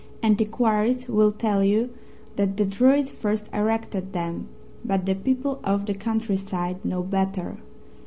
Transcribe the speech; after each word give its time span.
Antiquaries 0.23 1.07
will 1.07 1.31
tell 1.31 1.63
you 1.63 1.91
that 2.35 2.57
the 2.57 2.65
Druids 2.65 3.11
first 3.11 3.51
erected 3.53 4.13
them, 4.13 4.47
but 4.83 5.05
the 5.05 5.13
people 5.13 5.59
of 5.63 5.85
the 5.85 5.93
countryside 5.93 6.83
know 6.83 7.03
better. 7.03 7.59